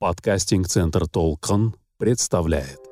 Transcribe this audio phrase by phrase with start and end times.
[0.00, 2.89] Подкастинг-центр «Толкон» представляет.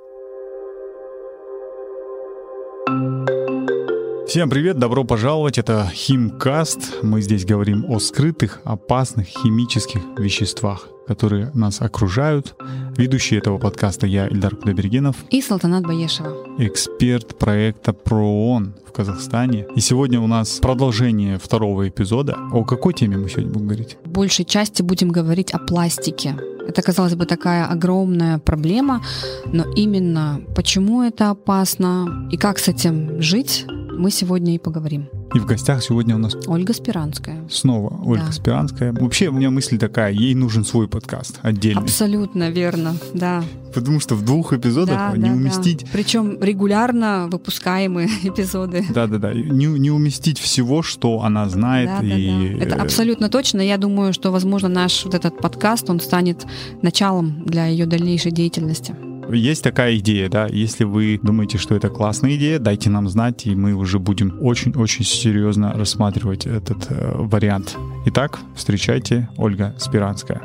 [4.29, 7.02] Всем привет, добро пожаловать, это Химкаст.
[7.02, 12.54] Мы здесь говорим о скрытых, опасных химических веществах, которые нас окружают.
[12.98, 15.16] Ведущий этого подкаста я, Ильдар Кудайбергенов.
[15.30, 16.45] И Салтанат Баешева.
[16.59, 19.66] Эксперт проекта ПРООН в Казахстане.
[19.75, 22.36] И сегодня у нас продолжение второго эпизода.
[22.52, 23.96] О какой теме мы сегодня будем говорить?
[24.04, 26.36] В большей части будем говорить о пластике.
[26.68, 29.03] Это, казалось бы, такая огромная проблема,
[29.46, 33.65] но именно почему это опасно и как с этим жить,
[33.98, 35.09] мы сегодня и поговорим.
[35.34, 37.47] И в гостях сегодня у нас Ольга Спиранская.
[37.51, 38.33] Снова Ольга да.
[38.33, 38.93] Спиранская.
[38.93, 41.83] Вообще у меня мысль такая, ей нужен свой подкаст отдельный.
[41.83, 43.42] Абсолютно верно, да.
[43.75, 45.83] Потому что в двух эпизодах да, не да, уместить...
[45.83, 45.89] Да.
[45.92, 48.84] Причем регулярно выпускаемые эпизоды.
[48.89, 49.34] Да-да-да.
[49.34, 51.91] Не, не уместить всего, что она знает.
[52.01, 52.55] Да, и...
[52.55, 52.65] да, да.
[52.65, 53.61] Это абсолютно точно.
[53.61, 56.47] Я думаю, что, возможно, наш вот этот подкаст, он станет
[56.83, 58.95] началом для ее дальнейшей деятельности.
[59.31, 63.55] Есть такая идея, да, если вы думаете, что это классная идея, дайте нам знать, и
[63.55, 67.77] мы уже будем очень-очень серьезно рассматривать этот э, вариант.
[68.07, 70.41] Итак, встречайте Ольга Спиранская.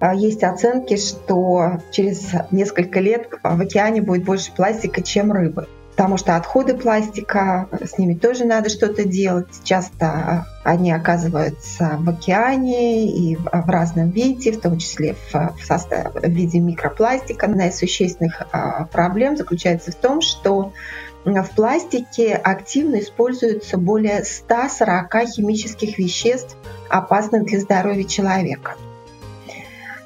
[0.00, 6.16] А, есть оценки, что через несколько лет в океане будет больше пластика, чем рыбы потому
[6.16, 9.48] что отходы пластика, с ними тоже надо что-то делать.
[9.62, 16.28] Часто они оказываются в океане и в разном виде, в том числе в, составе, в
[16.28, 17.46] виде микропластика.
[17.46, 20.72] Одна из существенных а, проблем заключается в том, что
[21.24, 26.56] в пластике активно используется более 140 химических веществ,
[26.88, 28.76] опасных для здоровья человека.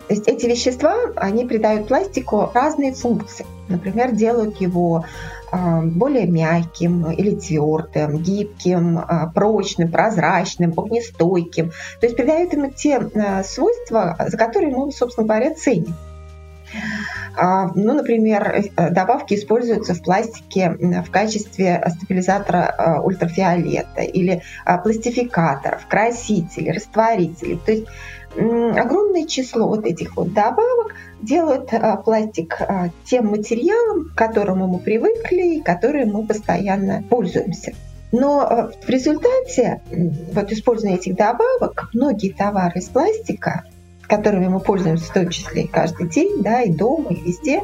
[0.08, 3.44] То есть эти вещества, они придают пластику разные функции.
[3.68, 5.04] Например, делают его
[5.52, 11.70] более мягким или твердым, гибким, а, прочным, прозрачным, огнестойким.
[12.00, 15.94] То есть придают ему те а, свойства, за которые мы, собственно говоря, ценим.
[17.38, 24.42] Ну, например, добавки используются в пластике в качестве стабилизатора ультрафиолета или
[24.82, 27.60] пластификаторов, красителей, растворителей.
[27.64, 27.86] То есть
[28.36, 34.78] огромное число вот этих вот добавок делают а, пластик а, тем материалом, к которому мы
[34.78, 37.72] привыкли и которым мы постоянно пользуемся.
[38.12, 39.80] Но а, в результате
[40.32, 43.64] вот использования этих добавок многие товары из пластика,
[44.02, 47.62] которыми мы пользуемся в том числе и каждый день, да, и дома, и везде,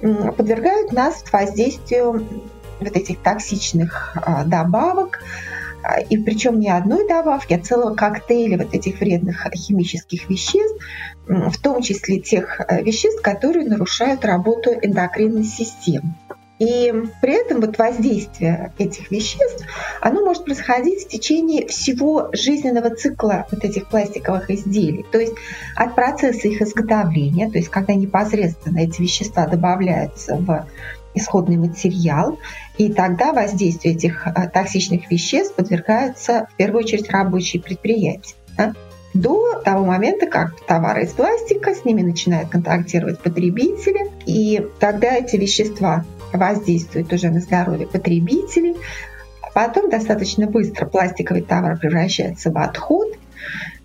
[0.00, 2.24] подвергают нас воздействию
[2.80, 4.16] вот этих токсичных
[4.46, 5.20] добавок,
[6.10, 10.76] и причем не одной добавки, а целого коктейля вот этих вредных химических веществ,
[11.26, 16.14] в том числе тех э, веществ, которые нарушают работу эндокринной системы.
[16.58, 19.64] И при этом вот воздействие этих веществ,
[20.00, 25.04] оно может происходить в течение всего жизненного цикла вот этих пластиковых изделий.
[25.12, 25.34] То есть
[25.76, 30.66] от процесса их изготовления, то есть когда непосредственно эти вещества добавляются в
[31.14, 32.38] исходный материал,
[32.78, 38.34] и тогда воздействию этих э, токсичных веществ подвергаются в первую очередь рабочие предприятия.
[38.56, 38.72] Да?
[39.14, 45.36] До того момента, как товары из пластика, с ними начинают контактировать потребители, и тогда эти
[45.36, 48.76] вещества воздействуют уже на здоровье потребителей,
[49.54, 53.17] Потом достаточно быстро пластиковый товар превращается в отход,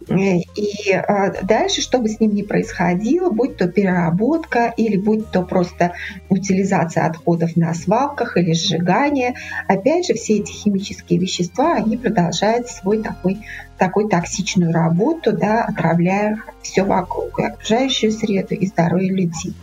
[0.08, 5.44] и а, дальше, что бы с ним ни происходило, будь то переработка или будь то
[5.44, 5.94] просто
[6.30, 9.36] утилизация отходов на свалках или сжигание,
[9.68, 13.40] опять же, все эти химические вещества, они продолжают свой такой,
[13.78, 19.54] такой токсичную работу, да, отравляя все вокруг, и окружающую среду, и здоровье людей.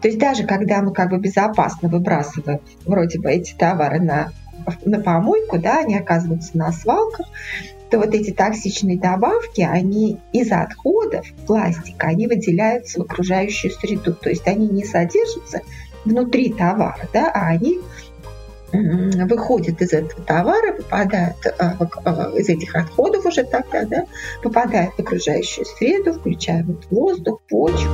[0.00, 4.32] То есть даже когда мы как бы безопасно выбрасываем вроде бы эти товары на
[4.84, 7.26] на помойку, да, они оказываются на свалках,
[7.94, 14.12] то вот эти токсичные добавки, они из отходов пластика, они выделяются в окружающую среду.
[14.14, 15.60] То есть они не содержатся
[16.04, 17.78] внутри товара, да, а они
[18.72, 24.06] выходят из этого товара, попадают а, а, из этих отходов уже тогда, да,
[24.42, 27.92] попадают в окружающую среду, включая вот воздух, почву,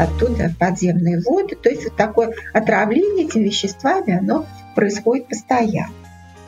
[0.00, 1.54] оттуда подземные воды.
[1.54, 6.03] То есть вот такое отравление этими веществами, оно происходит постоянно.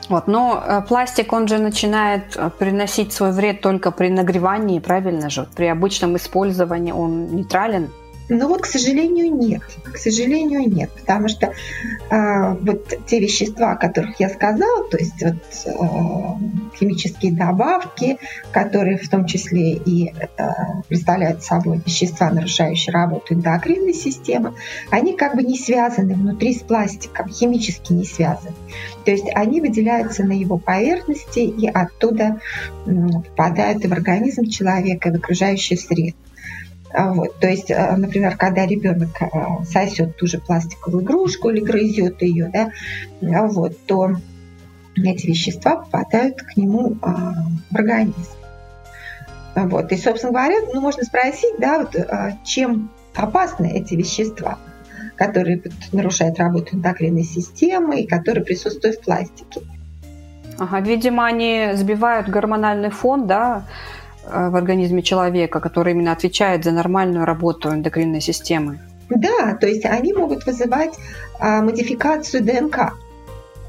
[0.09, 5.29] Вот, но э, пластик, он же начинает э, приносить свой вред только при нагревании, правильно
[5.29, 5.47] же?
[5.55, 7.89] При обычном использовании он нейтрален.
[8.29, 9.61] Ну вот, к сожалению, нет.
[9.85, 10.89] К сожалению, нет.
[10.91, 11.53] Потому что
[12.09, 15.35] э, вот те вещества, о которых я сказала, то есть вот
[15.65, 18.17] э, химические добавки,
[18.51, 20.49] которые в том числе и э,
[20.89, 24.53] представляют собой вещества, нарушающие работу эндокринной системы,
[24.89, 28.55] они как бы не связаны внутри с пластиком, химически не связаны.
[29.05, 32.41] То есть они выделяются на его поверхности и оттуда
[32.85, 36.17] попадают и в организм человека, и в окружающую среду.
[36.93, 39.09] А вот, то есть, э, например, когда ребенок
[39.65, 42.71] сосет ту же пластиковую игрушку или грызет ее, да,
[43.21, 44.15] а вот, то
[44.95, 48.31] эти вещества попадают к нему в организм.
[49.55, 49.91] Вот.
[49.91, 51.95] И, собственно говоря, ну, можно спросить, да, вот,
[52.43, 54.57] чем опасны эти вещества,
[55.15, 55.61] которые
[55.91, 59.61] нарушают работу эндокринной системы и которые присутствуют в пластике.
[60.59, 63.65] Ага, видимо, они сбивают гормональный фон, да,
[64.29, 68.79] в организме человека, который именно отвечает за нормальную работу эндокринной системы.
[69.09, 70.95] Да, то есть они могут вызывать
[71.39, 72.93] а, модификацию ДНК.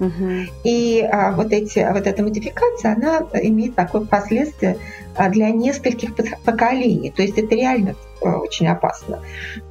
[0.00, 0.30] Угу.
[0.64, 4.78] И а, вот, эти, вот эта модификация, она имеет такое последствие
[5.16, 6.14] а, для нескольких
[6.44, 7.10] поколений.
[7.10, 9.20] То есть это реально а, очень опасно.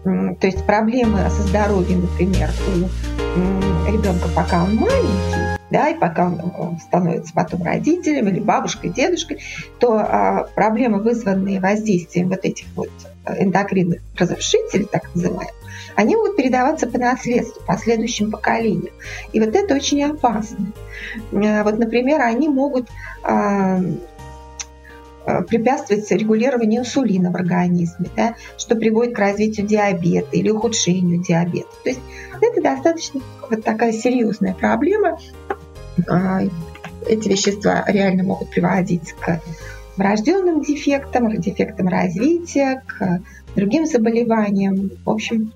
[0.04, 6.80] То есть проблемы со здоровьем, например, у ребенка, пока он маленький, да, и пока он
[6.80, 9.42] становится потом родителем или бабушкой, дедушкой,
[9.80, 12.90] то а, проблемы, вызванные воздействием вот этих вот
[13.26, 15.54] эндокринных разрушителей, так называемых,
[15.96, 18.94] они могут передаваться по наследству последующим поколениям.
[19.34, 20.72] И вот это очень опасно.
[21.34, 22.88] А, вот, например, они могут
[23.24, 23.80] а,
[25.28, 31.68] а, препятствовать регулированию инсулина в организме, да, что приводит к развитию диабета или ухудшению диабета.
[31.84, 32.00] То есть
[32.40, 33.20] это достаточно
[33.50, 35.20] вот такая серьезная проблема,
[36.08, 36.40] а,
[37.06, 39.42] эти вещества реально могут приводить к
[39.98, 43.22] врожденным дефектам, к дефектам развития, к
[43.54, 44.92] другим заболеваниям.
[45.04, 45.52] В общем,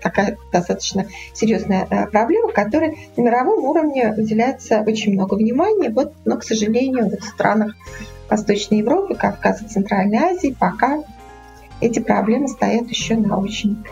[0.00, 5.90] такая достаточно серьезная э, проблема, которой на мировом уровне уделяется очень много внимания.
[5.90, 7.74] Вот, но, к сожалению, в странах
[8.28, 11.02] Восточной Европы, Кавказа, Центральной Азии пока
[11.80, 13.82] эти проблемы стоят еще на очень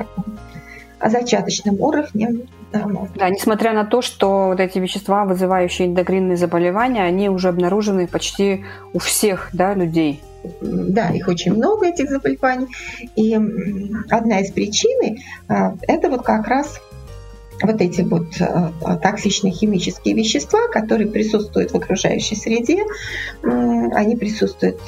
[1.04, 2.46] зачаточном уровне.
[2.72, 8.64] Да, несмотря на то, что вот эти вещества, вызывающие эндокринные заболевания, они уже обнаружены почти
[8.92, 10.20] у всех да, людей.
[10.60, 12.68] Да, их очень много, этих заболеваний.
[13.16, 13.34] И
[14.10, 15.16] одна из причин
[15.48, 16.80] а,– это вот как раз
[17.62, 22.84] вот эти вот а, токсичные химические вещества, которые присутствуют в окружающей среде,
[23.42, 24.80] они присутствуют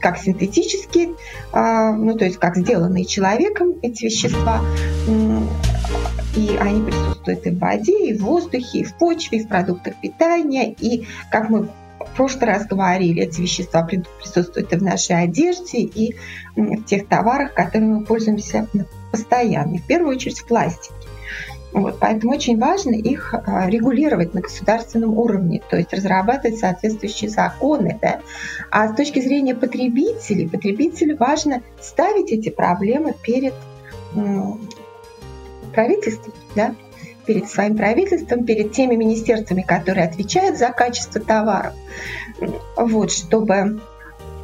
[0.00, 1.14] как синтетические,
[1.52, 4.60] а, ну то есть как сделанные человеком эти вещества,
[6.36, 9.94] и они присутствуют и в воде, и в воздухе, и в почве, и в продуктах
[10.00, 11.68] питания, и, как мы
[12.00, 16.16] в прошлый раз говорили, эти вещества присутствуют и в нашей одежде, и
[16.56, 18.68] в тех товарах, которыми мы пользуемся
[19.10, 20.94] постоянно, в первую очередь в пластике.
[21.74, 27.98] Вот, поэтому очень важно их а, регулировать на государственном уровне, то есть разрабатывать соответствующие законы.
[28.00, 28.20] Да?
[28.70, 33.54] А с точки зрения потребителей, потребителю важно ставить эти проблемы перед
[35.72, 36.76] правительством, да?
[37.26, 41.72] перед своим правительством, перед теми министерствами, которые отвечают за качество товаров,
[42.76, 43.80] вот, чтобы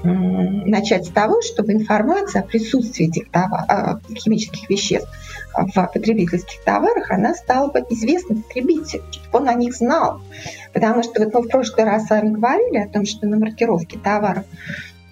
[0.02, 5.08] начать с того, чтобы информация о присутствии этих товар, а, химических веществ
[5.54, 10.20] в потребительских товарах, она стала бы известна потребителю, чтобы он о них знал.
[10.72, 13.98] Потому что вот мы в прошлый раз с вами говорили о том, что на маркировке
[13.98, 14.44] товаров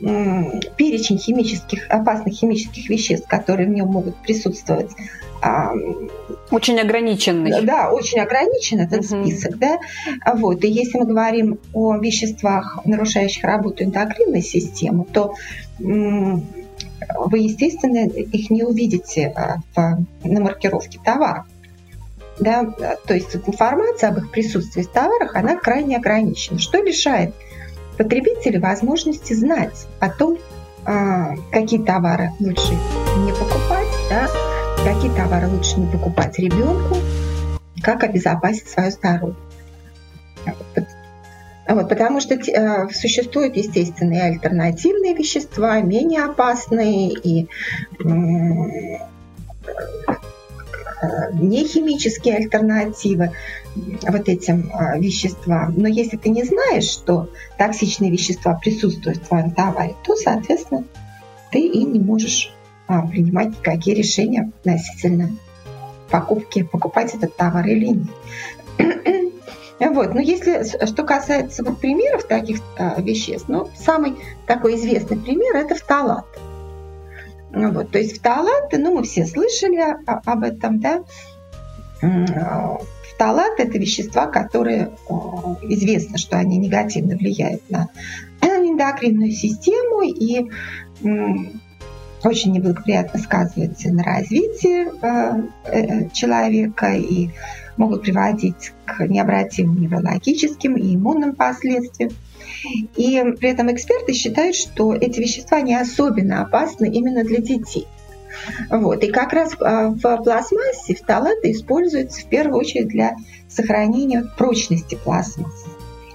[0.00, 4.92] перечень химических, опасных химических веществ, которые в нем могут присутствовать,
[6.50, 7.62] очень ограниченный.
[7.62, 9.24] Да, очень ограничен этот угу.
[9.24, 9.78] список, да.
[10.34, 10.64] Вот.
[10.64, 15.34] И если мы говорим о веществах, нарушающих работу эндокринной системы, то
[17.16, 21.46] вы, естественно, их не увидите а, в, на маркировке товаров.
[22.38, 22.64] Да?
[23.06, 27.34] То есть информация об их присутствии в товарах, она крайне ограничена, что лишает
[27.96, 30.38] потребителя возможности знать о том,
[30.84, 32.72] а, какие товары лучше
[33.18, 34.28] не покупать, да,
[34.84, 36.96] какие товары лучше не покупать ребенку,
[37.82, 39.34] как обезопасить свое здоровье.
[41.68, 47.46] Вот, потому что э, существуют, естественно, и альтернативные вещества, менее опасные и
[48.00, 48.08] э,
[51.34, 53.32] нехимические альтернативы
[53.74, 55.74] вот этим э, веществам.
[55.76, 60.84] Но если ты не знаешь, что токсичные вещества присутствуют в твоем товаре, то, соответственно,
[61.52, 62.50] ты и не можешь
[62.86, 65.30] а, принимать никакие решения относительно
[66.10, 69.27] покупки, покупать этот товар или нет.
[69.80, 70.14] Вот.
[70.14, 74.16] Но если что касается вот примеров таких а, веществ, ну, самый
[74.46, 76.26] такой известный пример– это фталат.
[77.50, 81.02] Ну, вот, то есть фталаты, ну, мы все слышали о, об этом, да.
[82.00, 84.90] Фталаты– это вещества, которые
[85.62, 87.88] известно, что они негативно влияют на
[88.42, 90.50] эндокринную систему и
[92.24, 97.30] очень неблагоприятно сказываются на развитии э, э, человека и
[97.76, 102.10] могут приводить к необратимым неврологическим и иммунным последствиям.
[102.96, 107.86] И при этом эксперты считают, что эти вещества не особенно опасны именно для детей.
[108.70, 109.02] Вот.
[109.04, 113.16] И как раз а, в пластмассе фталаты используются в первую очередь для
[113.48, 115.68] сохранения прочности пластмассы.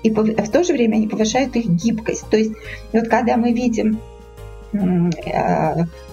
[0.03, 2.29] И в то же время они повышают их гибкость.
[2.29, 2.51] То есть
[2.91, 3.99] вот когда мы видим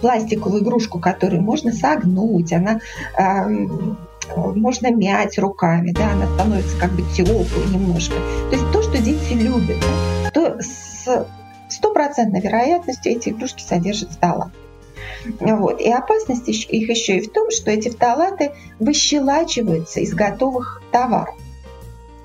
[0.00, 2.80] пластиковую игрушку, которую можно согнуть, она
[4.36, 8.14] можно мять руками, да, она становится как бы теплой немножко.
[8.50, 9.78] То есть то, что дети любят,
[10.32, 11.26] то с
[11.68, 14.50] стопроцентной вероятностью эти игрушки содержат фталат.
[15.40, 15.80] Вот.
[15.80, 21.34] И опасность их еще и в том, что эти фталаты выщелачиваются из готовых товаров.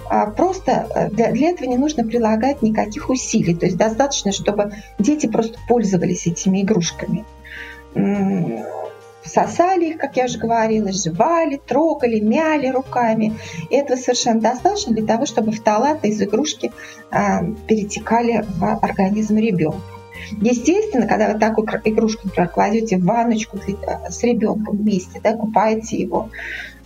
[0.09, 3.55] А просто э, для, для этого не нужно прилагать никаких усилий.
[3.55, 7.25] То есть достаточно, чтобы дети просто пользовались этими игрушками
[9.25, 13.33] сосали их, как я уже говорила, жевали, трогали, мяли руками.
[13.69, 16.71] И этого совершенно достаточно для того, чтобы фталаты из игрушки
[17.11, 19.81] а, перетекали в организм ребенка.
[20.41, 26.29] Естественно, когда вы такую игрушку кладете в ванночку э, с ребенком вместе, да, купаете его,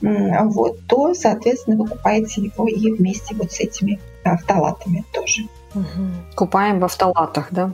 [0.01, 5.43] вот, то, соответственно, вы купаете его и вместе вот с этими фталатами тоже.
[5.75, 6.35] Угу.
[6.35, 7.71] Купаем во фталатах, да?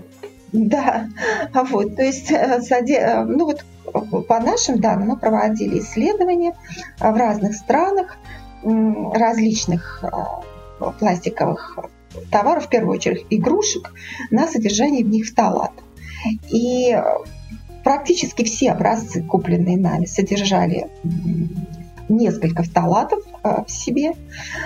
[0.52, 1.08] Да,
[1.54, 3.66] вот, то есть, э, э, ну вот
[4.28, 6.56] по нашим данным мы проводили исследования
[7.00, 8.18] в разных странах
[8.64, 10.04] различных
[11.00, 11.78] пластиковых
[12.32, 13.94] товаров, в первую очередь игрушек,
[14.32, 15.72] на содержание в них фталат.
[16.50, 16.98] И
[17.84, 20.88] практически все образцы, купленные нами, содержали
[22.10, 24.14] несколько фталатов э, в себе.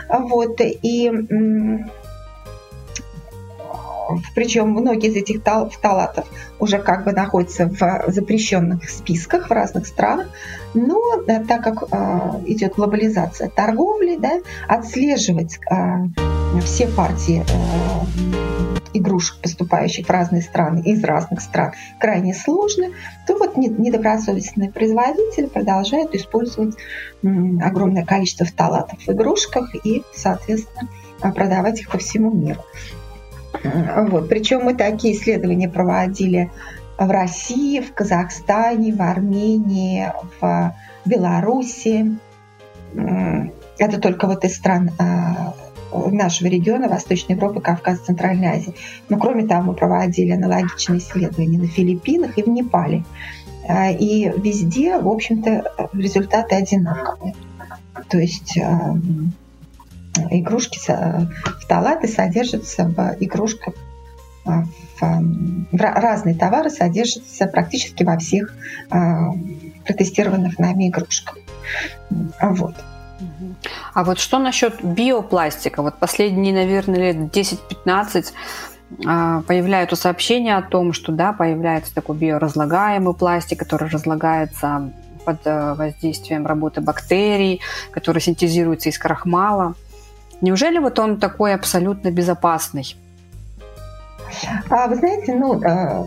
[0.10, 1.12] Вот, и
[4.34, 6.26] причем многие из этих фталатов
[6.60, 10.28] уже как бы находятся в запрещенных списках в разных странах,
[10.74, 18.59] но да, так как э, идет глобализация торговли, да, отслеживать э, все партии э,
[18.94, 22.88] игрушек, поступающих в разные страны, из разных стран, крайне сложно,
[23.28, 26.76] то вот недобросовестные производители продолжают использовать
[27.24, 30.90] огромное количество фталатов в игрушках и, соответственно,
[31.22, 32.62] продавать их по всему миру.
[33.64, 34.30] Вот.
[34.30, 36.52] Причем мы такие исследования проводили
[36.98, 42.18] в России, в Казахстане, в Армении, в Беларуси.
[43.78, 45.54] Это только вот из стран а,
[45.92, 48.76] нашего региона, Восточной Европы, Кавказа, Центральной Азии.
[49.10, 53.04] Но кроме того, мы проводили аналогичные исследования на Филиппинах и в Непале.
[53.68, 57.36] А, и везде, в общем-то, результаты одинаковые.
[58.08, 58.58] То есть
[60.30, 60.80] игрушки,
[61.62, 63.76] фталаты содержатся в игрушках,
[64.46, 64.62] в,
[65.02, 68.54] в разные товары содержатся практически во всех
[68.90, 69.32] а,
[69.86, 71.38] протестированных нами игрушках.
[72.42, 72.76] Вот.
[73.94, 75.82] А вот что насчет биопластика?
[75.82, 78.34] Вот последние, наверное, лет 10-15
[79.06, 84.92] а, появляются сообщения о том, что да, появляется такой биоразлагаемый пластик, который разлагается
[85.26, 89.76] под э, воздействием работы бактерий, который синтезируется из крахмала.
[90.42, 92.96] Неужели вот он такой абсолютно безопасный?
[94.70, 96.06] А, вы знаете, ну, э,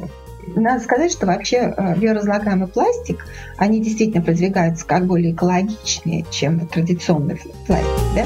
[0.56, 7.40] надо сказать, что вообще э, биоразлагаемый пластик, они действительно продвигаются как более экологичнее, чем традиционный
[7.66, 8.24] пластик, да?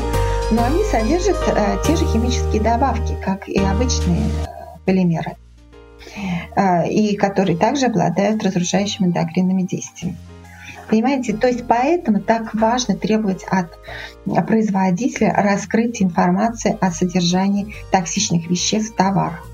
[0.50, 4.23] но они содержат э, те же химические добавки, как и обычные
[4.85, 5.32] полимеры,
[6.88, 10.16] и которые также обладают разрушающими эндокринными действиями.
[10.88, 13.76] Понимаете, то есть поэтому так важно требовать от
[14.46, 19.44] производителя раскрыть информацию о содержании токсичных веществ в товарах.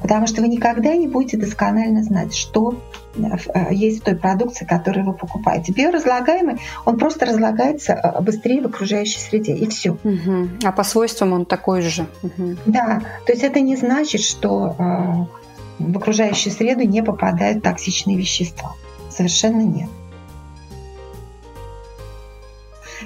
[0.00, 2.74] Потому что вы никогда не будете досконально знать, что
[3.14, 5.72] э, есть в той продукции, которую вы покупаете.
[5.72, 9.92] Биоразлагаемый, он просто разлагается э, быстрее в окружающей среде, и все.
[10.02, 10.48] Угу.
[10.64, 12.06] А по свойствам он такой же.
[12.22, 12.56] Угу.
[12.66, 18.74] Да, то есть это не значит, что э, в окружающую среду не попадают токсичные вещества.
[19.10, 19.88] Совершенно нет.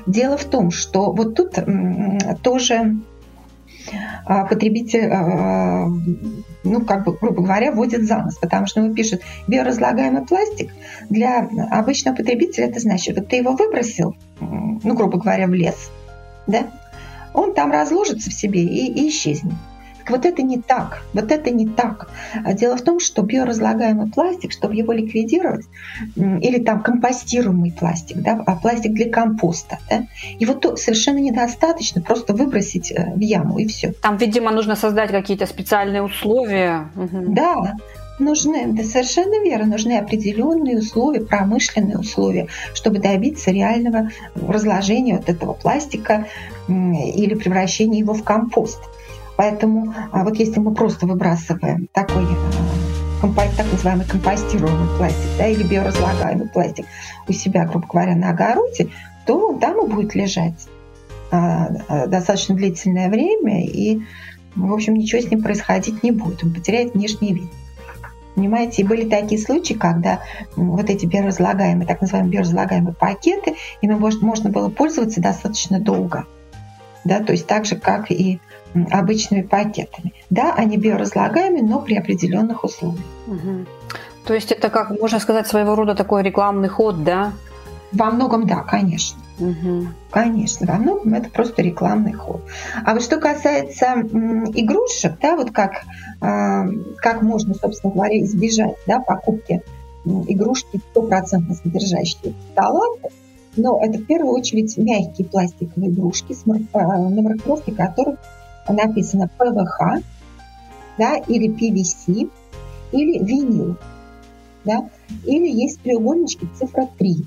[0.06, 1.54] Дело в том, что вот тут
[2.42, 2.96] тоже
[4.24, 5.86] потребитель, а,
[6.64, 10.72] ну, как бы, грубо говоря, вводит за нос, потому что ему пишут биоразлагаемый пластик.
[11.10, 15.90] Для обычного потребителя это значит, вот ты его выбросил, ну, грубо говоря, в лес,
[16.46, 16.68] да,
[17.34, 19.54] он там разложится в себе и, и исчезнет.
[20.08, 22.08] Вот это не так, вот это не так.
[22.44, 25.66] А дело в том, что биоразлагаемый пластик, чтобы его ликвидировать,
[26.16, 30.06] или там компостируемый пластик, да, а пластик для компоста, да,
[30.38, 33.92] его то совершенно недостаточно просто выбросить э, в яму и все.
[33.92, 36.88] Там, видимо, нужно создать какие-то специальные условия.
[36.94, 37.74] Да,
[38.18, 45.52] нужны, да, совершенно верно, нужны определенные условия, промышленные условия, чтобы добиться реального разложения вот этого
[45.52, 46.26] пластика
[46.68, 48.80] или превращения его в компост.
[49.36, 52.26] Поэтому а вот если мы просто выбрасываем такой
[53.56, 56.84] так называемый компостируемый пластик да, или биоразлагаемый пластик
[57.26, 58.90] у себя, грубо говоря, на огороде,
[59.24, 60.68] то он там и будет лежать
[61.30, 64.02] а, достаточно длительное время, и,
[64.54, 67.50] в общем, ничего с ним происходить не будет, он потеряет внешний вид.
[68.34, 70.20] Понимаете, и были такие случаи, когда
[70.56, 76.26] вот эти биоразлагаемые, так называемые биоразлагаемые пакеты, ими можно было пользоваться достаточно долго.
[77.04, 78.40] Да, то есть так же, как и
[78.90, 80.14] обычными пакетами.
[80.30, 83.04] Да, они биоразлагаемые, но при определенных условиях.
[83.26, 83.66] Угу.
[84.26, 87.32] То есть это, как можно сказать, своего рода такой рекламный ход, да?
[87.92, 89.20] Во многом да, конечно.
[89.38, 89.88] Угу.
[90.10, 92.42] Конечно, во многом это просто рекламный ход.
[92.84, 93.86] А вот что касается
[94.54, 95.82] игрушек, да, вот как,
[96.20, 96.64] э,
[96.96, 99.62] как можно, собственно говоря, избежать да, покупки
[100.04, 103.08] игрушки стопроцентно содержащие фталаты,
[103.56, 108.18] но это в первую очередь мягкие пластиковые игрушки, с, э, на маркировке которых
[108.68, 110.02] написано ПВХ,
[110.98, 112.30] да, или PVC,
[112.92, 113.76] или винил,
[114.64, 114.88] да,
[115.24, 117.26] или есть треугольнички цифра 3.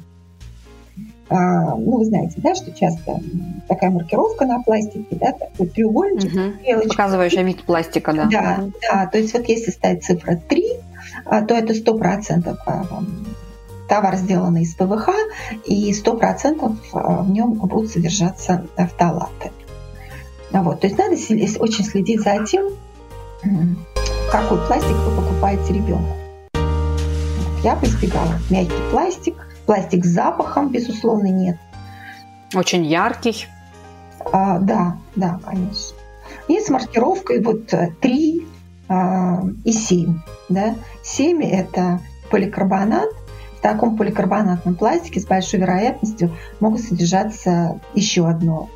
[1.29, 3.19] А, ну, вы знаете, да, что часто
[3.67, 6.53] такая маркировка на пластике, да, такой треугольничек, угу.
[6.61, 6.89] стрелочка.
[6.89, 8.27] Показывающая вид пластика, да.
[8.31, 10.63] Да, да, то есть вот если ставить цифра 3,
[11.25, 12.85] а, то это 100% а,
[13.87, 15.09] товар, сделанный из ПВХ,
[15.65, 19.51] и 100% в нем будут содержаться фталаты.
[20.51, 21.13] Вот, то есть надо
[21.59, 22.69] очень следить за тем,
[24.31, 26.15] какой пластик вы покупаете ребенку.
[27.63, 31.57] Я бы избегала мягкий пластик, пластик с запахом, безусловно, нет.
[32.53, 33.47] Очень яркий.
[34.31, 35.97] А, да, да, конечно.
[36.47, 38.45] И с маркировкой вот 3 э,
[38.89, 40.19] а, и 7.
[40.49, 40.75] Да?
[41.03, 43.09] 7– это поликарбонат.
[43.67, 46.31] Таком поликарбонатном пластике с большой вероятностью
[46.61, 48.69] могут содержаться еще одно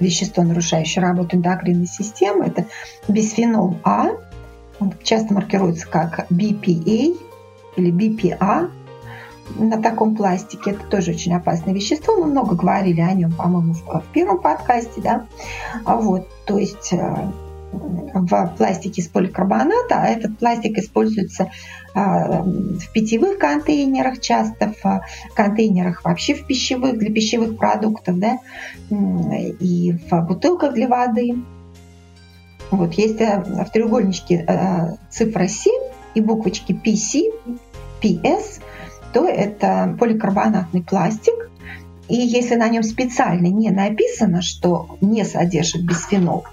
[0.00, 2.46] вещество, нарушающее работу эндокринной системы.
[2.46, 2.66] Это
[3.06, 4.08] бисфенол А.
[4.80, 7.16] Он часто маркируется как BPA
[7.76, 8.68] или BPA
[9.54, 10.72] на таком пластике.
[10.72, 12.16] Это тоже очень опасное вещество.
[12.16, 15.00] Мы много говорили о нем, по-моему, в первом подкасте.
[15.02, 15.26] Да?
[15.84, 17.30] А вот, то есть э,
[17.72, 21.50] в пластике из поликарбоната, а этот пластик используется
[21.94, 25.02] а, в питьевых контейнерах, часто в
[25.34, 28.38] контейнерах вообще в пищевых, для пищевых продуктов, да,
[28.90, 31.36] и в бутылках для воды.
[32.70, 35.72] Вот есть э, в треугольничке э, цифра 7
[36.14, 37.58] и буквочки PC,
[38.00, 38.62] PS,
[39.12, 41.50] то это поликарбонатный пластик.
[42.08, 46.44] И если на нем специально не написано, что не содержит бисфенол,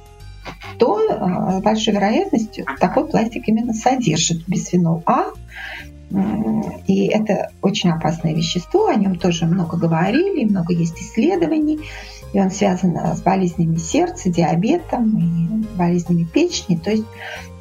[0.78, 5.26] то э, с большой вероятностью такой пластик именно содержит бисфенол А.
[6.88, 11.82] И это очень опасное вещество, о нем тоже много говорили, много есть исследований
[12.34, 16.78] и он связан э, с болезнями сердца, диабетом и болезнями печени.
[16.78, 17.06] То есть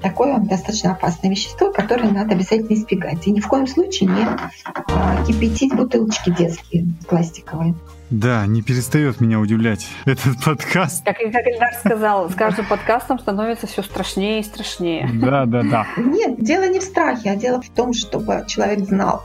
[0.03, 3.27] такое достаточно опасное вещество, которое надо обязательно избегать.
[3.27, 4.27] И ни в коем случае не
[4.65, 7.75] а, кипятить бутылочки детские пластиковые.
[8.11, 11.05] Да, не перестает меня удивлять этот подкаст.
[11.05, 15.11] Как, как Ильдар сказал, с каждым подкастом становится все страшнее и страшнее.
[15.15, 15.87] Да, да, да.
[15.99, 19.25] Нет, дело не в страхе, а дело в том, чтобы человек знал.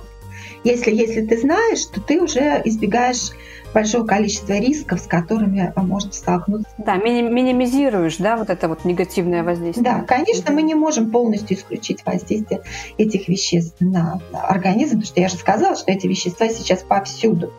[0.66, 3.32] Если, если ты знаешь, то ты уже избегаешь
[3.74, 6.70] большого количества рисков, с которыми может столкнуться.
[6.78, 9.84] Да, минимизируешь, да, вот это вот негативное воздействие.
[9.84, 12.62] Да, конечно, мы не можем полностью исключить воздействие
[12.98, 17.52] этих веществ на организм, потому что я же сказала, что эти вещества сейчас повсюду.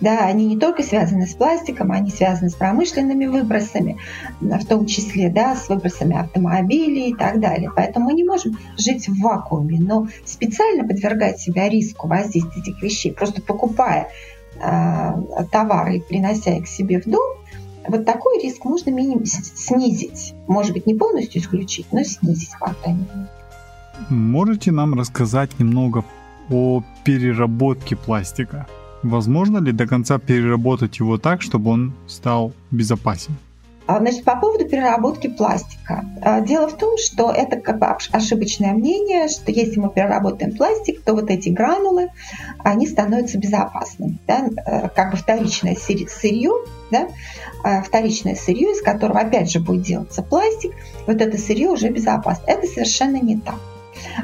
[0.00, 3.96] Да, они не только связаны с пластиком, они связаны с промышленными выбросами,
[4.40, 7.70] в том числе да, с выбросами автомобилей и так далее.
[7.74, 13.12] Поэтому мы не можем жить в вакууме, но специально подвергать себя риску воздействия этих вещей,
[13.12, 14.08] просто покупая
[14.58, 15.12] Э,
[15.52, 17.36] товары и принося их себе в дом,
[17.86, 20.34] вот такой риск можно миним снизить.
[20.46, 23.06] Может быть, не полностью исключить, но снизить, по крайней.
[24.08, 26.04] Можете нам рассказать немного
[26.50, 28.66] о переработке пластика?
[29.02, 33.34] Возможно ли до конца переработать его так, чтобы он стал безопасен?
[33.86, 36.04] А, значит, по поводу переработки пластика.
[36.20, 41.02] А, дело в том, что это как бы ошибочное мнение, что если мы переработаем пластик,
[41.02, 42.08] то вот эти гранулы,
[42.64, 44.18] они становятся безопасными.
[44.26, 44.48] Да?
[44.66, 46.50] Э, как бы вторичное сырье,
[46.90, 47.08] да?
[47.62, 50.72] А, вторичное сырье, из которого опять же будет делаться пластик,
[51.06, 52.42] вот это сырье уже безопасно.
[52.48, 53.60] Это совершенно не так.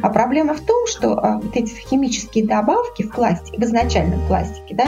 [0.01, 4.85] А проблема в том, что вот эти химические добавки в пластике, в изначальном пластике, да,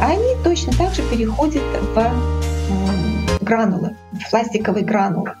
[0.00, 1.62] они точно так же переходят
[1.94, 2.38] в
[3.40, 3.96] гранулы,
[4.30, 5.34] пластиковые гранулы.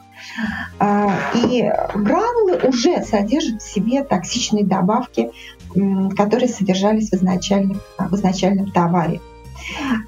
[0.78, 5.30] А, и гранулы уже содержат в себе токсичные добавки,
[6.16, 9.20] которые содержались в изначальном, в изначальном товаре.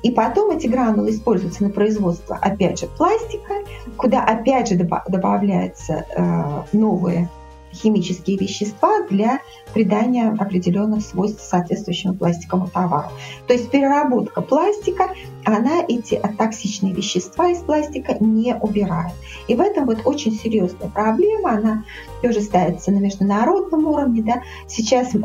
[0.02, 3.54] И потом эти гранулы используются на производство, опять же, пластика,
[3.96, 7.28] куда опять же добавляются э, новые
[7.72, 9.40] химические вещества для
[9.72, 13.08] придания определенных свойств соответствующему пластиковому товару.
[13.46, 15.10] То есть переработка пластика,
[15.44, 19.12] она эти токсичные вещества из пластика не убирает.
[19.48, 21.84] И в этом вот очень серьезная проблема, она
[22.22, 24.22] тоже ставится на международном уровне.
[24.22, 24.42] Да.
[24.66, 25.20] Сейчас э,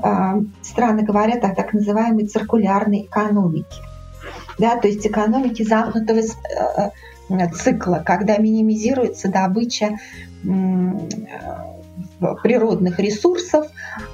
[0.61, 3.81] страны говорят о так называемой циркулярной экономике.
[4.57, 9.97] Да, то есть экономики замкнутого э, цикла, когда минимизируется добыча
[12.41, 13.67] природных ресурсов,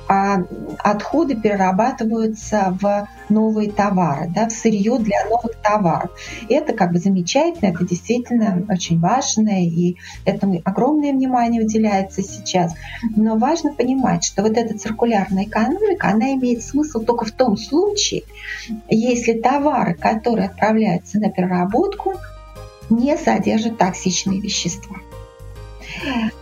[0.07, 0.43] а
[0.79, 6.11] отходы перерабатываются в новые товары, да, в сырье для новых товаров.
[6.49, 9.95] И это как бы замечательно, это действительно очень важно, и
[10.25, 12.73] этому огромное внимание уделяется сейчас.
[13.15, 18.23] Но важно понимать, что вот эта циркулярная экономика, она имеет смысл только в том случае,
[18.89, 22.15] если товары, которые отправляются на переработку,
[22.89, 24.97] не содержат токсичные вещества.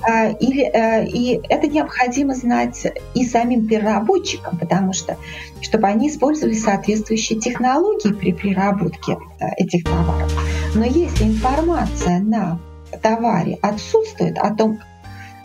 [0.02, 5.18] А, или, э, и это необходимо знать и самим переработчикам, потому что,
[5.62, 10.32] чтобы они использовали соответствующие технологии при переработке э, этих товаров.
[10.76, 12.60] Но если информация на
[13.02, 14.80] товаре отсутствует о том,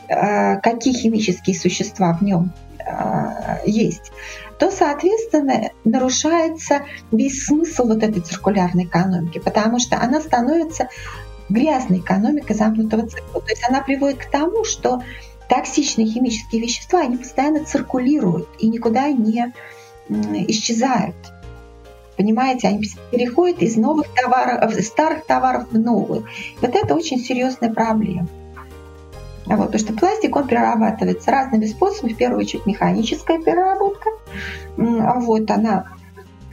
[0.09, 2.53] э, какие химические существа в нем
[3.65, 4.13] есть,
[4.59, 10.89] то, соответственно, нарушается весь смысл вот этой циркулярной экономики, потому что она становится
[11.49, 13.41] грязная экономика замкнутого цикла.
[13.41, 15.03] То есть она приводит к тому, что
[15.49, 19.53] токсичные химические вещества, они постоянно циркулируют и никуда не
[20.09, 21.17] исчезают.
[22.17, 26.23] Понимаете, они переходят из новых товаров, из старых товаров в новые.
[26.61, 28.29] Вот это очень серьезная проблема.
[29.47, 34.09] Вот, потому что пластик, он перерабатывается разными способами, в первую очередь механическая переработка.
[34.77, 35.93] Вот, она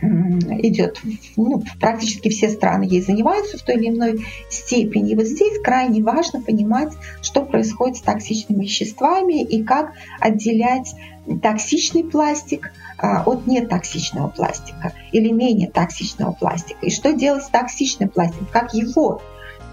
[0.01, 0.99] идет,
[1.37, 5.11] ну, практически все страны ей занимаются в той или иной степени.
[5.11, 10.95] И вот здесь крайне важно понимать, что происходит с токсичными веществами и как отделять
[11.41, 16.85] токсичный пластик а, от нетоксичного пластика или менее токсичного пластика.
[16.85, 19.21] И что делать с токсичным пластиком, как его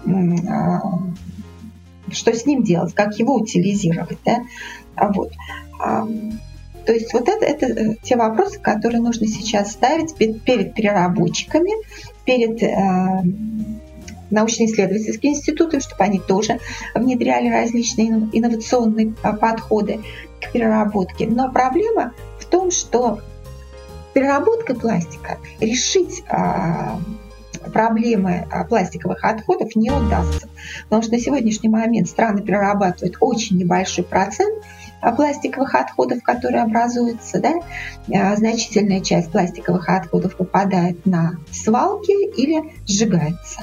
[0.05, 0.81] а,
[2.11, 4.19] что с ним делать, как его утилизировать.
[4.25, 4.43] Да?
[5.13, 5.31] Вот.
[6.89, 11.69] То есть вот это, это э, те вопросы, которые нужно сейчас ставить перед, перед переработчиками,
[12.25, 13.21] перед э,
[14.31, 16.59] научно-исследовательским институтом, чтобы они тоже
[16.95, 19.99] внедряли различные инновационные а, подходы
[20.41, 21.27] к переработке.
[21.27, 23.19] Но проблема в том, что
[24.13, 26.99] переработкой пластика решить а,
[27.71, 30.49] проблемы а, пластиковых отходов не удастся.
[30.85, 34.63] Потому что на сегодняшний момент страны перерабатывают очень небольшой процент
[35.15, 37.53] пластиковых отходов, которые образуются, да,
[38.13, 43.61] а, значительная часть пластиковых отходов попадает на свалки или сжигается.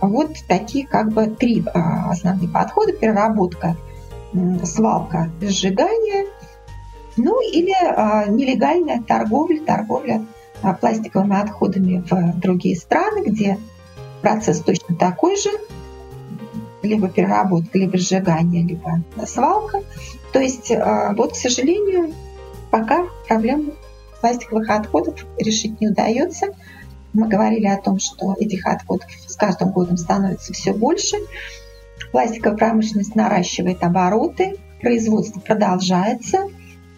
[0.00, 2.92] Вот такие как бы три а, основные подхода.
[2.92, 3.76] Переработка,
[4.64, 6.26] свалка, сжигание,
[7.16, 10.24] ну или а, нелегальная торговля, торговля
[10.80, 13.58] пластиковыми отходами в другие страны, где
[14.22, 15.50] процесс точно такой же,
[16.82, 19.82] либо переработка, либо сжигание, либо свалка.
[20.32, 22.14] То есть, э, вот, к сожалению,
[22.70, 23.72] пока проблему
[24.20, 26.46] пластиковых отходов решить не удается.
[27.12, 31.16] Мы говорили о том, что этих отходов с каждым годом становится все больше.
[32.10, 36.48] Пластиковая промышленность наращивает обороты, производство продолжается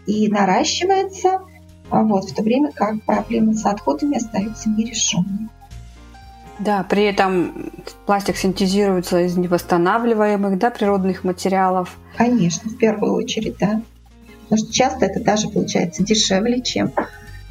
[0.07, 1.41] и наращивается,
[1.91, 5.49] вот, в то время как проблемы с отходами остаются нерешенными.
[6.59, 7.71] Да, при этом
[8.07, 11.97] пластик синтезируется из невосстанавливаемых да, природных материалов.
[12.17, 13.83] Конечно, в первую очередь, да.
[14.45, 16.93] Потому что часто это даже получается дешевле, чем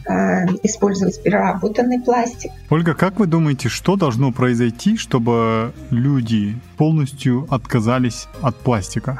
[0.07, 2.51] э, использовать переработанный пластик.
[2.69, 9.19] Ольга, как вы думаете, что должно произойти, чтобы люди полностью отказались от пластика?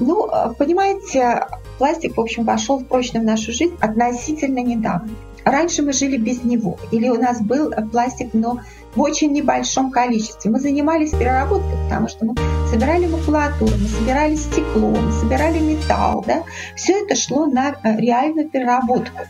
[0.00, 1.46] Ну, понимаете,
[1.78, 5.10] пластик, в общем, вошел прочно в нашу жизнь относительно недавно.
[5.44, 8.60] Раньше мы жили без него, или у нас был пластик, но
[8.94, 10.50] в очень небольшом количестве.
[10.50, 12.34] Мы занимались переработкой, потому что мы
[12.70, 16.24] собирали макулатуру, мы собирали стекло, мы собирали металл.
[16.26, 16.42] Да?
[16.76, 19.22] Все это шло на э, реальную переработку.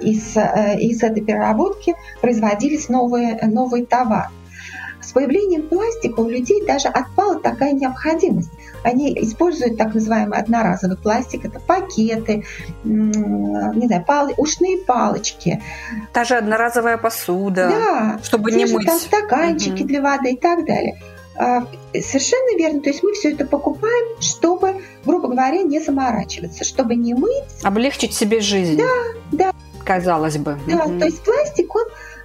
[0.00, 4.28] Из, э, из этой переработки производились новые, новые товары.
[5.00, 8.50] С появлением пластика у людей даже отпала такая необходимость.
[8.82, 12.44] Они используют так называемый одноразовый пластик, это пакеты,
[12.84, 15.62] не знаю, пал, ушные палочки.
[16.12, 18.86] Та же одноразовая посуда, да, чтобы не мыть.
[18.86, 19.88] Там стаканчики угу.
[19.88, 21.00] для воды и так далее.
[21.34, 22.80] А, совершенно верно.
[22.80, 27.44] То есть мы все это покупаем, чтобы, грубо говоря, не заморачиваться, чтобы не мыть.
[27.62, 28.76] Облегчить себе жизнь.
[28.78, 28.92] Да,
[29.32, 29.52] да.
[29.84, 30.58] Казалось бы.
[30.68, 30.98] Да, угу.
[30.98, 31.84] то есть пластик, он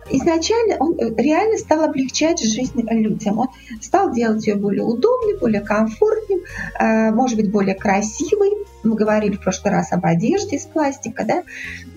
[0.09, 3.39] изначально он э, реально стал облегчать жизнь людям.
[3.39, 3.47] Он
[3.81, 6.43] стал делать ее более удобной, более комфортной,
[6.79, 8.51] э, может быть, более красивой.
[8.83, 11.43] Мы говорили в прошлый раз об одежде из пластика, да.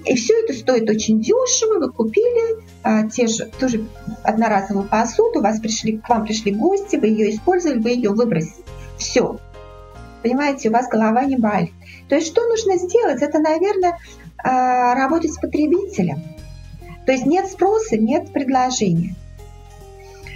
[0.05, 1.79] И все это стоит очень дешево.
[1.79, 3.85] Вы купили а, те же, тоже
[4.25, 8.65] одноразовую посуду, у вас пришли, к вам пришли гости, вы ее использовали, вы ее выбросили.
[8.97, 9.39] Все.
[10.23, 11.73] Понимаете, у вас голова не болит.
[12.09, 13.23] То есть что нужно сделать?
[13.23, 13.99] Это, наверное,
[14.43, 16.23] работать с потребителем
[17.11, 19.17] то есть нет спроса, нет предложения.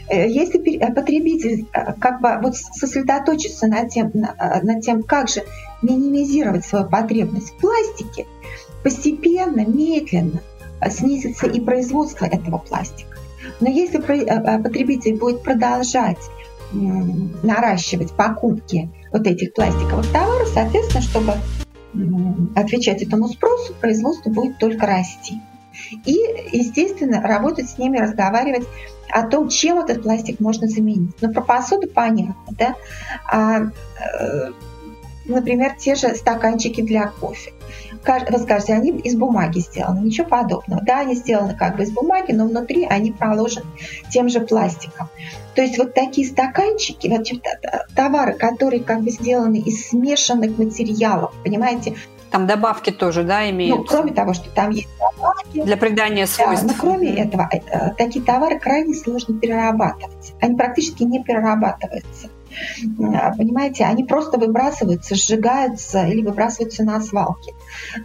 [0.08, 5.44] Э, если э, потребитель э, как бы вот сосредоточится над тем, над тем, как же
[5.82, 8.26] минимизировать свою потребность в пластике,
[8.82, 10.40] постепенно, медленно
[10.90, 13.16] снизится и производство этого пластика.
[13.60, 16.18] Но если потребитель будет продолжать
[16.72, 21.34] наращивать покупки вот этих пластиковых товаров, соответственно, чтобы
[22.54, 25.40] отвечать этому спросу, производство будет только расти.
[26.04, 26.12] И,
[26.52, 28.66] естественно, работать с ними, разговаривать
[29.10, 31.10] о том, чем этот пластик можно заменить.
[31.20, 32.74] Ну, про посуду понятно, да?
[33.30, 34.52] А, э,
[35.26, 37.52] например, те же стаканчики для кофе.
[38.06, 40.82] Вы скажете, они из бумаги сделаны, ничего подобного.
[40.82, 43.66] Да, они сделаны как бы из бумаги, но внутри они проложены
[44.10, 45.08] тем же пластиком.
[45.54, 47.26] То есть вот такие стаканчики, вот
[47.94, 51.94] товары, которые как бы сделаны из смешанных материалов, понимаете,
[52.34, 53.78] там добавки тоже, да, имеют?
[53.78, 55.62] Ну, кроме того, что там есть добавки.
[55.62, 56.66] Для придания свойств.
[56.66, 60.34] Да, но кроме этого, э, такие товары крайне сложно перерабатывать.
[60.40, 62.30] Они практически не перерабатываются.
[62.98, 67.52] А, понимаете, они просто выбрасываются, сжигаются или выбрасываются на свалке.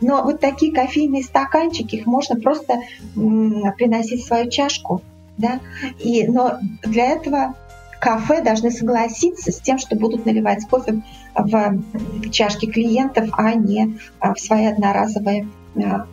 [0.02, 2.80] Но вот такие кофейные стаканчики, их можно просто
[3.14, 5.02] приносить в свою чашку,
[5.38, 5.60] да,
[6.00, 7.56] и, но для этого
[8.00, 11.02] кафе должны согласиться с тем, что будут наливать кофе
[11.36, 16.08] в чашки клиентов, а не а, в свои одноразовые а,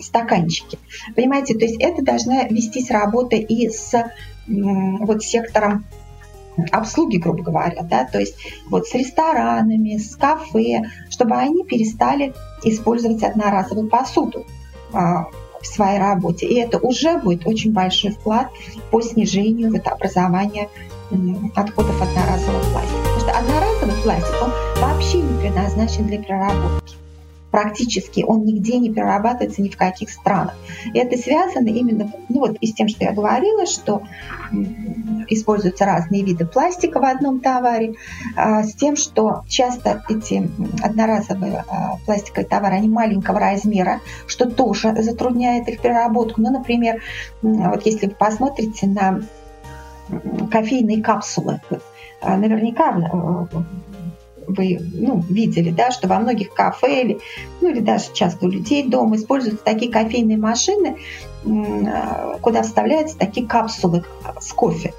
[0.00, 0.78] стаканчики.
[1.14, 3.92] Понимаете, то есть это должна вестись работа и с
[4.46, 5.84] вот сектором
[6.72, 8.36] обслуги, грубо говоря, да, то есть
[8.68, 12.34] вот с ресторанами, с кафе, чтобы они перестали
[12.64, 14.44] использовать одноразовую посуду
[14.92, 15.26] а,
[15.60, 16.46] в своей работе.
[16.46, 18.48] И это уже будет очень большой вклад
[18.90, 20.68] по снижению вот образования
[21.56, 22.98] отходов одноразового пластика.
[23.02, 26.94] Потому что одноразовый пластик, он вообще не предназначен для переработки.
[27.50, 30.54] Практически он нигде не перерабатывается ни в каких странах.
[30.92, 34.02] И это связано именно ну вот, и с тем, что я говорила, что
[35.28, 37.94] используются разные виды пластика в одном товаре,
[38.36, 40.48] а, с тем, что часто эти
[40.82, 46.40] одноразовые а, пластиковые товары, они маленького размера, что тоже затрудняет их переработку.
[46.40, 47.02] Ну, например,
[47.42, 49.20] вот если вы посмотрите на
[50.50, 51.60] кофейные капсулы.
[52.22, 53.48] А, наверняка
[54.52, 57.18] вы ну, видели, да, что во многих кафе или,
[57.60, 60.98] ну, или даже часто у людей дома используются такие кофейные машины,
[61.44, 64.04] а, куда вставляются такие капсулы
[64.40, 64.92] с кофе.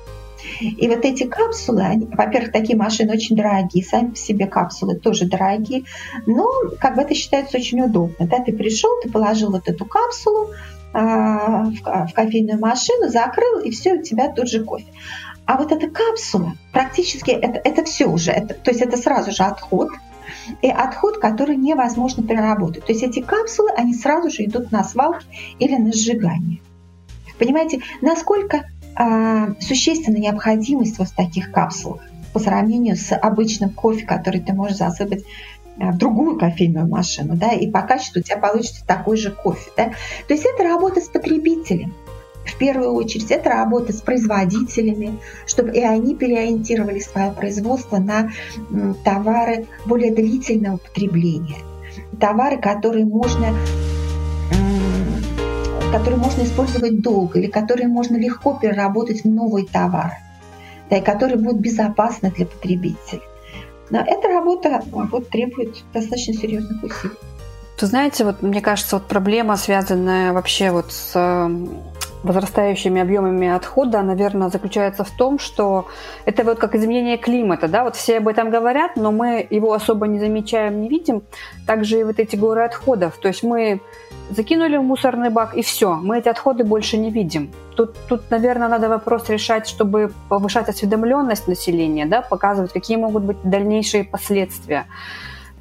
[0.60, 5.26] И вот эти капсулы, они, во-первых, такие машины очень дорогие, сами по себе капсулы тоже
[5.26, 5.84] дорогие,
[6.26, 6.48] но
[6.80, 8.28] как бы это считается очень удобно.
[8.28, 8.40] Да?
[8.40, 10.50] Ты пришел, ты положил вот эту капсулу,
[10.94, 14.88] а, в кофейную машину, закрыл, и все, у тебя тут же кофе.
[15.52, 19.44] А вот эта капсула, практически это, это все уже, это, то есть это сразу же
[19.44, 19.90] отход,
[20.62, 22.86] и отход, который невозможно переработать.
[22.86, 25.26] То есть эти капсулы, они сразу же идут на свалки
[25.60, 26.62] или на сжигание.
[27.38, 28.64] Понимаете, насколько
[28.98, 32.00] э, существенна необходимость вот таких капсул
[32.32, 35.26] по сравнению с обычным кофе, который ты можешь засыпать
[35.78, 39.72] Э, в другую кофейную машину, да, и по качеству у тебя получится такой же кофе,
[39.78, 39.92] да.
[40.28, 41.94] То есть это работа с потребителем.
[42.46, 48.32] В первую очередь это работа с производителями, чтобы и они переориентировали свое производство на
[49.04, 51.60] товары более длительного потребления,
[52.20, 53.48] товары, которые можно
[55.92, 60.14] которые можно использовать долго или которые можно легко переработать в новый товар,
[60.90, 63.22] да, и которые будут безопасны для потребителя.
[63.90, 67.14] Но эта работа вот, требует достаточно серьезных усилий.
[67.82, 71.12] Вы знаете, вот мне кажется, вот проблема, связанная вообще вот с
[72.24, 75.88] возрастающими объемами отхода, наверное, заключается в том, что
[76.26, 80.08] это вот как изменение климата, да, вот все об этом говорят, но мы его особо
[80.08, 81.24] не замечаем, не видим.
[81.66, 83.82] Также и вот эти горы отходов, то есть мы
[84.30, 87.52] закинули в мусорный бак и все, мы эти отходы больше не видим.
[87.76, 93.38] Тут, тут, наверное, надо вопрос решать, чтобы повышать осведомленность населения, да, показывать, какие могут быть
[93.44, 94.86] дальнейшие последствия.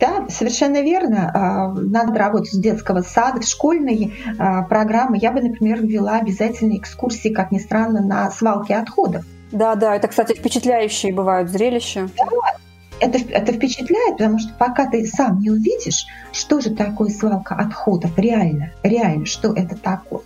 [0.01, 1.31] Да, совершенно верно.
[1.35, 5.19] А, надо работать с детского сада, в школьные а, программы.
[5.19, 9.25] Я бы, например, ввела обязательно экскурсии, как ни странно, на свалке отходов.
[9.53, 12.09] Да, да, это, кстати, впечатляющие бывают зрелища.
[12.17, 12.59] Да,
[13.01, 18.17] это, это впечатляет, потому что пока ты сам не увидишь, что же такое свалка отходов,
[18.19, 20.23] реально, реально, что это такое,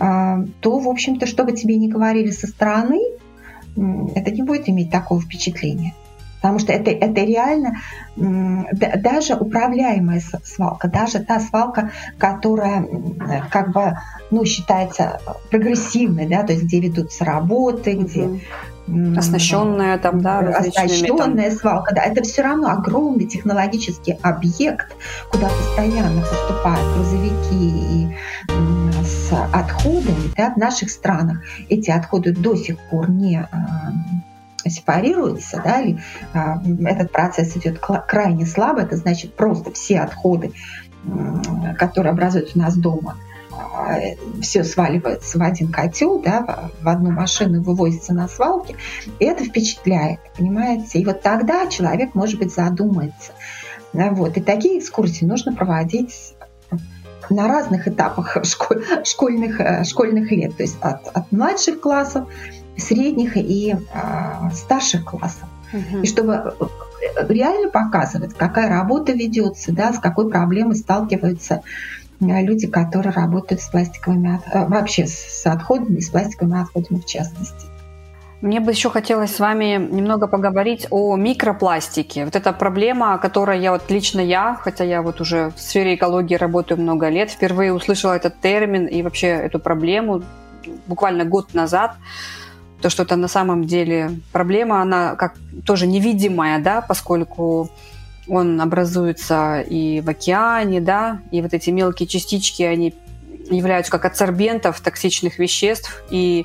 [0.00, 3.00] а, то, в общем-то, что бы тебе ни говорили со стороны,
[3.76, 5.94] это не будет иметь такого впечатления.
[6.44, 7.76] Потому что это, это реально
[8.16, 12.86] даже управляемая свалка, даже та свалка, которая
[13.50, 13.96] как бы
[14.30, 18.28] ну, считается прогрессивной, да, то есть где ведутся работы, где
[19.16, 21.58] Оснащенная там, да, Оснащенная там...
[21.58, 24.94] свалка, да, это все равно огромный технологический объект,
[25.30, 28.16] куда постоянно поступают грузовики и
[29.02, 31.40] с отходами, да, в наших странах.
[31.70, 33.48] Эти отходы до сих пор не
[34.70, 36.00] сепарируются, да, или
[36.32, 40.52] а, этот процесс идет крайне слабо, это значит просто все отходы,
[41.78, 43.16] которые образуются у нас дома,
[43.52, 43.98] а,
[44.40, 48.76] все сваливается в один котел, да, в одну машину вывозится на свалке,
[49.18, 50.98] и это впечатляет, понимаете?
[50.98, 53.32] И вот тогда человек, может быть, задумается.
[53.92, 54.36] Вот.
[54.36, 56.34] И такие экскурсии нужно проводить
[57.30, 62.28] на разных этапах школь, школьных, э, школьных лет, то есть от, от младших классов
[62.76, 65.48] средних и э, старших классов.
[65.72, 66.02] Угу.
[66.02, 71.62] И чтобы э, реально показывать, какая работа ведется, да, с какой проблемой сталкиваются
[72.20, 77.66] э, люди, которые работают с пластиковыми, э, вообще с отходами с пластиковыми отходами в частности.
[78.40, 82.26] Мне бы еще хотелось с вами немного поговорить о микропластике.
[82.26, 86.34] Вот эта проблема, которая я вот лично я, хотя я вот уже в сфере экологии
[86.34, 90.22] работаю много лет, впервые услышала этот термин и вообще эту проблему
[90.86, 91.96] буквально год назад
[92.84, 97.70] то, что это на самом деле проблема, она как тоже невидимая, да, поскольку
[98.28, 102.94] он образуется и в океане, да, и вот эти мелкие частички, они
[103.48, 106.44] являются как адсорбентов токсичных веществ и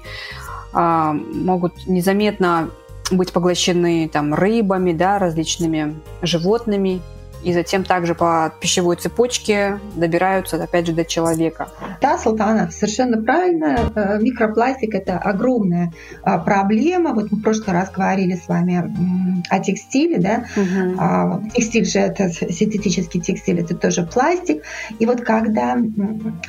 [0.71, 2.69] а, могут незаметно
[3.11, 7.01] быть поглощены там рыбами, да, различными животными,
[7.43, 11.69] и затем также по пищевой цепочке добираются, опять же, до человека.
[12.01, 13.91] Да, Салтана, совершенно правильно.
[13.95, 15.91] Э, микропластик– это огромная
[16.23, 17.13] а, проблема.
[17.13, 20.45] Вот мы в прошлый раз говорили с вами о текстиле, да.
[20.55, 21.49] Угу.
[21.55, 24.63] Текстиль же– это синтетический текстиль, это тоже пластик.
[24.99, 25.77] И вот когда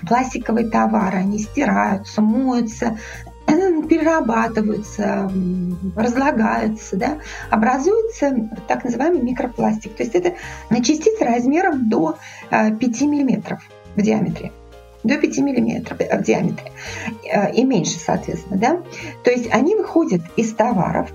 [0.07, 2.99] пластиковые товары, они стираются, моются,
[3.89, 5.31] перерабатываются,
[5.97, 7.19] разлагаются, да,
[7.51, 9.95] образуется так называемый микропластик.
[9.97, 10.35] То есть это
[10.83, 12.17] частицы размером до
[12.51, 13.61] 5 э, миллиметров
[13.97, 14.53] в диаметре
[15.03, 16.73] до 5 миллиметров в диаметре
[17.25, 18.83] э, и меньше, соответственно, да.
[19.25, 21.11] То есть они выходят из товаров,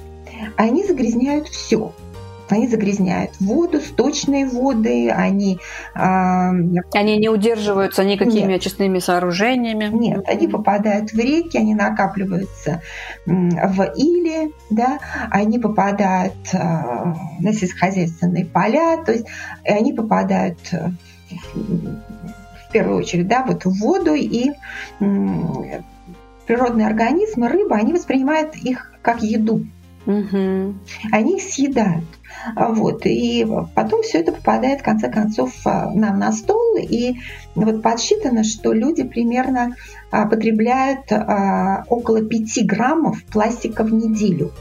[0.57, 1.93] они загрязняют все.
[2.49, 5.59] Они загрязняют воду, сточные воды, они...
[5.95, 6.51] Э,
[6.93, 9.89] они не удерживаются никакими нет, очистными сооружениями.
[9.91, 12.81] Нет, они попадают в реки, они накапливаются
[13.25, 14.99] в иле, да,
[15.31, 19.25] они попадают э, на сельскохозяйственные поля, то есть
[19.63, 24.51] они попадают в первую очередь да, вот в воду и
[26.45, 29.65] природные организмы, рыба, они воспринимают их как еду.
[30.05, 30.75] Угу.
[31.11, 32.05] Они их съедают.
[32.55, 33.05] Вот.
[33.05, 36.77] И потом все это попадает, в конце концов, а, нам на стол.
[36.77, 37.15] И
[37.55, 39.75] вот подсчитано, что люди примерно
[40.11, 44.51] а, потребляют а, около 5 граммов пластика в неделю.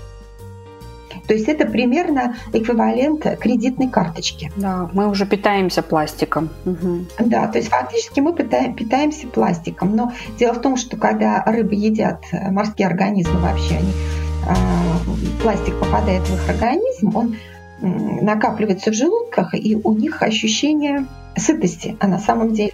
[1.26, 4.52] То есть это примерно эквивалент кредитной карточки.
[4.56, 6.50] Да, мы уже питаемся пластиком.
[6.66, 7.06] Угу.
[7.20, 9.96] Да, то есть фактически мы питаем, питаемся пластиком.
[9.96, 13.92] Но дело в том, что когда рыбы едят э, морские организмы вообще, они,
[15.42, 17.36] пластик попадает в их организм, он
[17.84, 21.96] накапливается в желудках, и у них ощущение сытости.
[21.98, 22.72] А на самом деле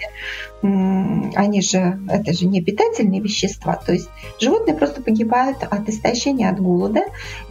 [0.63, 6.61] они же, это же не питательные вещества, то есть животные просто погибают от истощения, от
[6.61, 7.05] голода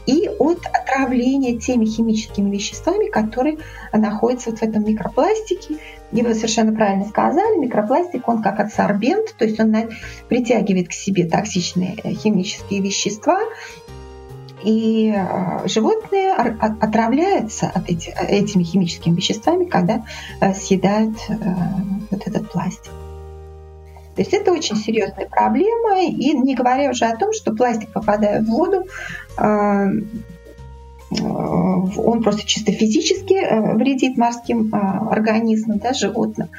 [0.06, 3.58] и от отравления теми химическими веществами, которые
[3.92, 5.78] находятся вот в этом микропластике.
[6.12, 9.76] И вы совершенно правильно сказали, микропластик, он как адсорбент, то есть он
[10.28, 13.40] притягивает к себе токсичные химические вещества
[14.64, 20.06] и э, животные отравляются от эти, этими химическими веществами, когда
[20.42, 21.36] э, съедают э,
[22.12, 22.92] вот этот пластик.
[24.16, 28.42] То есть это очень серьезная проблема, и не говоря уже о том, что пластик, попадая
[28.42, 28.84] в воду,
[29.38, 30.10] он
[32.22, 36.50] просто чисто физически вредит морским организмам, да, животным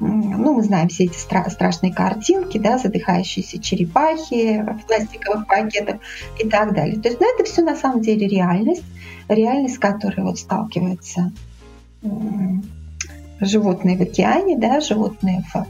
[0.00, 5.96] ну, мы знаем все эти стра- страшные картинки, да, задыхающиеся черепахи в пластиковых пакетах
[6.38, 7.00] и так далее.
[7.00, 8.84] То есть, ну, это все на самом деле реальность,
[9.28, 11.32] реальность, с которой вот сталкиваются
[13.40, 15.66] животные в океане, да, животные в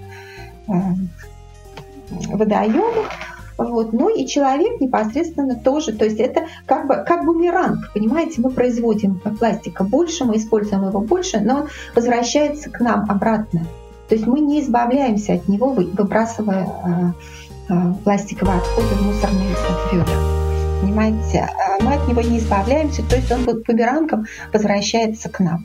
[2.09, 3.11] водоемах.
[3.59, 3.95] Вот.
[3.95, 5.93] Ну и человек непосредственно тоже.
[5.93, 8.41] То есть это как бы как бумеранг, понимаете?
[8.43, 13.67] Мы производим пластика больше, мы используем его больше, но он возвращается к нам обратно.
[14.09, 19.49] То есть мы не избавляемся от него, выбрасывая э, э, пластиковые отходы в мусорные
[19.93, 20.37] ведра.
[20.81, 25.65] Понимаете, а мы от него не избавляемся, то есть он вот бумерангом возвращается к нам.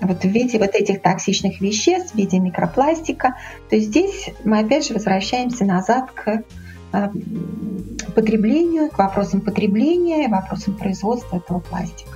[0.00, 3.34] Вот в виде вот этих токсичных веществ, в виде микропластика.
[3.68, 6.44] То есть здесь мы опять же возвращаемся назад к
[6.92, 7.10] а,
[8.14, 12.07] потреблению, к вопросам потребления, вопросам производства этого пластика.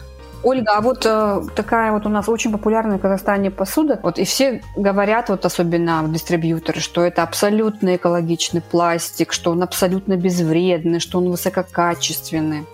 [0.44, 4.24] Ольга, а вот э, такая вот у нас очень популярная в Казахстане посуда, вот и
[4.24, 11.18] все говорят, вот особенно дистрибьюторы, что это абсолютно экологичный пластик, что он абсолютно безвредный, что
[11.18, 12.66] он высококачественный.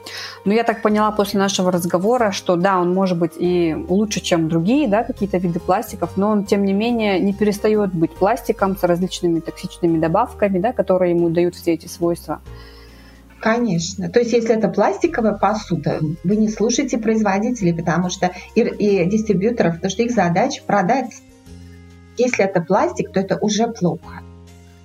[0.44, 4.48] Но я так поняла после нашего разговора, что да, он может быть и лучше, чем
[4.48, 8.82] другие, да, какие-то виды пластиков, но он, тем не менее, не перестает быть пластиком с
[8.82, 12.40] различными токсичными добавками, да, которые ему дают все эти свойства.
[13.40, 14.08] Конечно.
[14.08, 19.76] То есть, если это пластиковая посуда, вы не слушайте производителей, потому что и, и дистрибьюторов,
[19.76, 21.12] потому что их задача продать.
[22.16, 24.22] Если это пластик, то это уже плохо.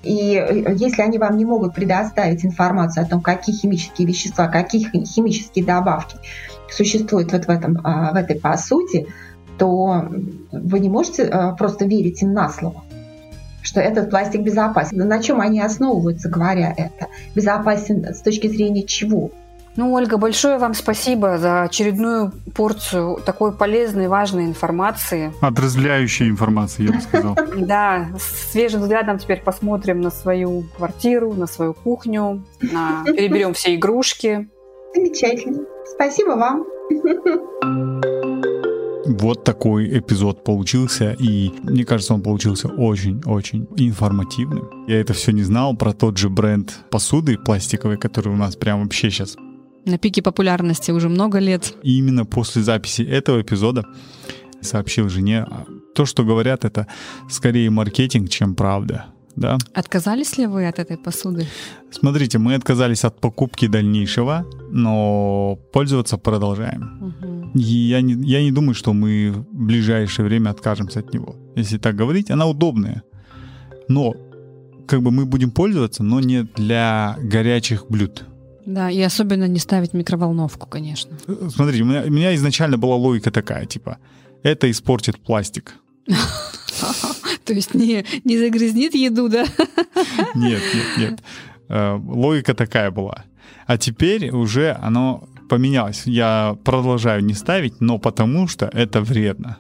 [0.04, 4.84] И э, если они вам не могут предоставить информацию о том, какие химические вещества, какие
[5.06, 6.18] химические добавки
[6.70, 9.08] существуют вот в, этом, а, в этой посуде,
[9.58, 10.08] то
[10.52, 12.84] вы не можете а, просто верить им на слово
[13.64, 14.98] что этот пластик безопасен.
[14.98, 17.08] Но на чем они основываются, говоря это?
[17.34, 19.32] Безопасен с точки зрения чего?
[19.76, 25.34] Ну, Ольга, большое вам спасибо за очередную порцию такой полезной, важной информации.
[25.42, 27.38] Отрезвляющей информации, я бы сказал.
[27.58, 28.10] Да,
[28.52, 33.04] свежим взглядом теперь посмотрим на свою квартиру, на свою кухню, на...
[33.06, 34.48] переберем все игрушки.
[34.94, 35.64] Замечательно.
[35.86, 36.66] Спасибо вам.
[39.06, 44.86] Вот такой эпизод получился, и мне кажется, он получился очень-очень информативным.
[44.88, 48.82] Я это все не знал про тот же бренд посуды пластиковой, который у нас прям
[48.84, 49.36] вообще сейчас
[49.86, 51.74] на пике популярности уже много лет.
[51.84, 53.84] И именно после записи этого эпизода
[54.62, 56.88] сообщил жене, а, то, что говорят, это
[57.30, 59.58] скорее маркетинг, чем правда да.
[59.74, 61.48] Отказались ли вы от этой посуды?
[61.92, 67.14] Смотрите, мы отказались от покупки дальнейшего, но пользоваться продолжаем.
[67.20, 67.60] Угу.
[67.60, 71.36] И я не, я не думаю, что мы в ближайшее время откажемся от него.
[71.56, 73.04] Если так говорить, она удобная.
[73.88, 74.14] Но
[74.88, 78.26] как бы мы будем пользоваться, но не для горячих блюд.
[78.66, 81.18] Да, и особенно не ставить микроволновку, конечно.
[81.50, 83.98] Смотрите, у меня, у меня изначально была логика такая, типа,
[84.44, 85.76] это испортит пластик.
[87.46, 89.46] То есть не, не загрязнит еду, да?
[90.36, 91.24] Нет, нет, нет.
[91.70, 93.24] Э, логика такая была.
[93.66, 96.04] А теперь уже оно поменялось.
[96.06, 99.58] Я продолжаю не ставить, но потому что это вредно.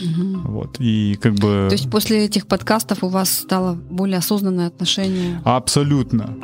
[0.00, 0.38] Угу.
[0.48, 1.66] Вот, и как бы...
[1.68, 5.40] То есть после этих подкастов у вас стало более осознанное отношение?
[5.44, 6.36] Абсолютно.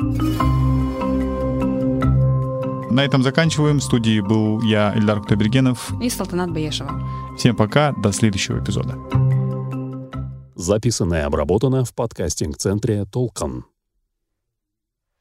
[2.91, 3.79] На этом заканчиваем.
[3.79, 5.91] В студии был я, Эльдар Кутайбергенов.
[6.01, 6.91] И Салтанат Баешева.
[7.37, 8.97] Всем пока, до следующего эпизода.
[10.59, 13.63] Записано и обработано в подкастинг-центре «Толкан».